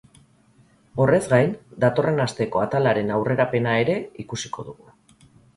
Horrez 1.03 1.19
gain, 1.33 1.51
datorren 1.83 2.23
asteko 2.25 2.63
atalaren 2.63 3.15
aurrerapena 3.19 3.79
ere 3.85 3.99
ikusiko 4.25 4.67
dugu. 4.73 4.91